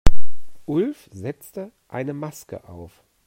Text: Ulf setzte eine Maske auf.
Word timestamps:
Ulf 0.65 1.09
setzte 1.13 1.71
eine 1.87 2.13
Maske 2.15 2.67
auf. 2.67 3.03